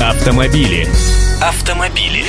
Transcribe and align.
Автомобили. 0.00 0.88
Автомобили. 1.40 2.24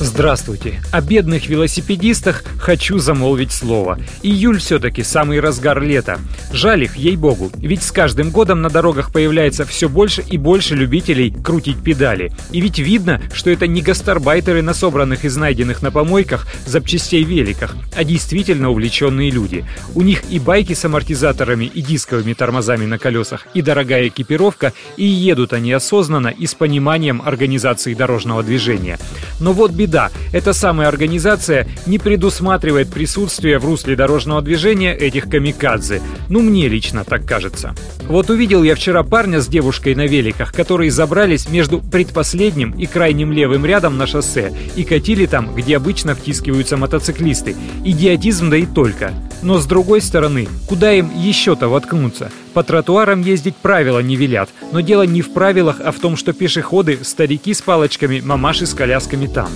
Здравствуйте. 0.00 0.80
О 0.90 1.00
бедных 1.00 1.46
велосипедистах 1.46 2.42
хочу 2.58 2.98
замолвить 2.98 3.52
слово. 3.52 3.98
Июль 4.22 4.58
все-таки 4.58 5.04
самый 5.04 5.38
разгар 5.38 5.80
лета. 5.80 6.18
Жаль 6.52 6.82
их, 6.82 6.96
ей-богу, 6.96 7.52
ведь 7.56 7.84
с 7.84 7.92
каждым 7.92 8.30
годом 8.30 8.60
на 8.60 8.70
дорогах 8.70 9.12
появляется 9.12 9.64
все 9.64 9.88
больше 9.88 10.22
и 10.22 10.36
больше 10.36 10.74
любителей 10.74 11.30
крутить 11.30 11.82
педали. 11.82 12.32
И 12.50 12.60
ведь 12.60 12.80
видно, 12.80 13.22
что 13.32 13.50
это 13.50 13.68
не 13.68 13.82
гастарбайтеры 13.82 14.62
на 14.62 14.74
собранных 14.74 15.24
из 15.24 15.36
найденных 15.36 15.80
на 15.80 15.92
помойках 15.92 16.48
запчастей 16.66 17.22
великах, 17.22 17.76
а 17.94 18.02
действительно 18.02 18.70
увлеченные 18.70 19.30
люди. 19.30 19.64
У 19.94 20.02
них 20.02 20.24
и 20.28 20.40
байки 20.40 20.72
с 20.72 20.84
амортизаторами 20.84 21.66
и 21.66 21.80
дисковыми 21.80 22.32
тормозами 22.32 22.84
на 22.84 22.98
колесах, 22.98 23.46
и 23.54 23.62
дорогая 23.62 24.08
экипировка, 24.08 24.72
и 24.96 25.04
едут 25.04 25.52
они 25.52 25.72
осознанно 25.72 26.28
и 26.28 26.46
с 26.46 26.54
пониманием 26.54 27.22
организации 27.24 27.94
дорожного 27.94 28.42
движения. 28.42 28.98
Но 29.40 29.52
вот 29.52 29.72
беда. 29.84 30.10
Эта 30.32 30.54
самая 30.54 30.88
организация 30.88 31.66
не 31.86 31.98
предусматривает 31.98 32.88
присутствие 32.88 33.58
в 33.58 33.66
русле 33.66 33.96
дорожного 33.96 34.40
движения 34.40 34.94
этих 34.94 35.28
камикадзе. 35.28 36.00
Ну, 36.30 36.40
мне 36.40 36.68
лично 36.68 37.04
так 37.04 37.26
кажется. 37.26 37.74
Вот 38.08 38.30
увидел 38.30 38.62
я 38.62 38.74
вчера 38.74 39.02
парня 39.02 39.40
с 39.40 39.46
девушкой 39.46 39.94
на 39.94 40.06
великах, 40.06 40.54
которые 40.54 40.90
забрались 40.90 41.48
между 41.50 41.80
предпоследним 41.80 42.70
и 42.72 42.86
крайним 42.86 43.30
левым 43.30 43.66
рядом 43.66 43.98
на 43.98 44.06
шоссе 44.06 44.52
и 44.74 44.84
катили 44.84 45.26
там, 45.26 45.54
где 45.54 45.76
обычно 45.76 46.14
втискиваются 46.14 46.78
мотоциклисты. 46.78 47.54
Идиотизм 47.84 48.48
да 48.48 48.56
и 48.56 48.64
только. 48.66 49.12
Но 49.42 49.58
с 49.58 49.66
другой 49.66 50.00
стороны, 50.00 50.48
куда 50.66 50.92
им 50.94 51.10
еще-то 51.14 51.68
воткнуться? 51.68 52.30
По 52.54 52.62
тротуарам 52.62 53.20
ездить 53.20 53.56
правила 53.56 53.98
не 53.98 54.16
велят, 54.16 54.48
но 54.72 54.80
дело 54.80 55.02
не 55.02 55.22
в 55.22 55.32
правилах, 55.32 55.80
а 55.84 55.92
в 55.92 55.98
том, 55.98 56.16
что 56.16 56.32
пешеходы, 56.32 57.00
старики 57.02 57.52
с 57.52 57.60
палочками, 57.60 58.22
мамаши 58.24 58.64
с 58.64 58.72
колясками 58.74 59.26
там. 59.26 59.48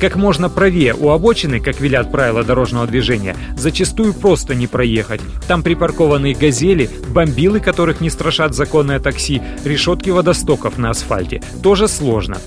Как 0.00 0.16
можно 0.16 0.48
правее 0.48 0.94
у 0.94 1.10
обочины, 1.10 1.60
как 1.60 1.78
велят 1.78 2.10
правила 2.10 2.42
дорожного 2.42 2.86
движения, 2.86 3.36
зачастую 3.54 4.14
просто 4.14 4.54
не 4.54 4.66
проехать. 4.66 5.20
Там 5.46 5.62
припаркованные 5.62 6.34
газели, 6.34 6.88
бомбилы, 7.10 7.60
которых 7.60 8.00
не 8.00 8.08
страшат 8.08 8.54
законное 8.54 8.98
такси, 8.98 9.42
решетки 9.62 10.08
водостоков 10.08 10.78
на 10.78 10.88
асфальте. 10.88 11.42
Тоже 11.62 11.86
сложно. 11.86 12.38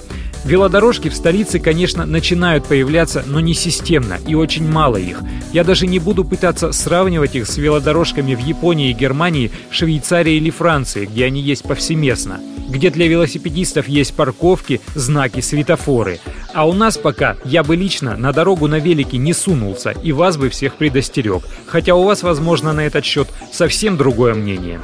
Велодорожки 0.45 1.09
в 1.09 1.15
столице, 1.15 1.59
конечно, 1.59 2.05
начинают 2.05 2.65
появляться, 2.65 3.23
но 3.25 3.39
не 3.39 3.53
системно, 3.53 4.17
и 4.27 4.33
очень 4.33 4.67
мало 4.67 4.97
их. 4.97 5.21
Я 5.53 5.63
даже 5.63 5.85
не 5.85 5.99
буду 5.99 6.25
пытаться 6.25 6.71
сравнивать 6.71 7.35
их 7.35 7.47
с 7.47 7.57
велодорожками 7.57 8.33
в 8.33 8.39
Японии 8.39 8.91
Германии, 8.93 9.51
Швейцарии 9.69 10.33
или 10.33 10.49
Франции, 10.49 11.05
где 11.05 11.25
они 11.25 11.39
есть 11.39 11.63
повсеместно. 11.63 12.41
Где 12.67 12.89
для 12.89 13.07
велосипедистов 13.07 13.87
есть 13.87 14.15
парковки, 14.15 14.81
знаки, 14.95 15.39
светофоры. 15.39 16.19
А 16.53 16.67
у 16.67 16.73
нас 16.73 16.97
пока 16.97 17.35
я 17.45 17.63
бы 17.63 17.75
лично 17.75 18.15
на 18.15 18.31
дорогу 18.31 18.67
на 18.67 18.79
велике 18.79 19.17
не 19.17 19.33
сунулся 19.33 19.91
и 19.91 20.11
вас 20.11 20.37
бы 20.37 20.49
всех 20.49 20.75
предостерег. 20.75 21.43
Хотя 21.65 21.95
у 21.95 22.03
вас, 22.03 22.21
возможно, 22.23 22.73
на 22.73 22.81
этот 22.81 23.03
счет 23.03 23.27
совсем 23.51 23.97
другое 23.97 24.35
мнение. 24.35 24.79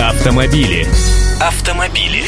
Автомобили. 0.00 0.88
Автомобили. 1.40 2.24